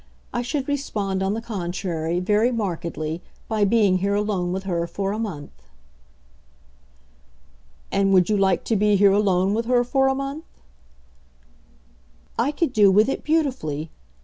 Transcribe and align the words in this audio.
I 0.33 0.41
should 0.41 0.67
respond, 0.67 1.21
on 1.21 1.35
the 1.35 1.43
contrary, 1.43 2.19
very 2.19 2.51
markedly 2.51 3.21
by 3.47 3.65
being 3.65 3.99
here 3.99 4.15
alone 4.15 4.51
with 4.51 4.63
her 4.63 4.87
for 4.87 5.11
a 5.11 5.19
month." 5.19 5.51
"And 7.91 8.11
would 8.11 8.27
you 8.27 8.35
like 8.35 8.63
to 8.63 8.75
be 8.75 8.95
here 8.95 9.11
alone 9.13 9.53
with 9.53 9.67
her 9.67 9.83
for 9.83 10.07
a 10.07 10.15
month?" 10.15 10.45
"I 12.35 12.51
could 12.51 12.73
do 12.73 12.89
with 12.89 13.09
it 13.09 13.23
beautifully. 13.23 13.91